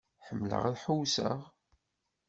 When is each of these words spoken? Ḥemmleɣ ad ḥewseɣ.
Ḥemmleɣ 0.27 0.61
ad 0.65 0.75
ḥewseɣ. 0.83 1.39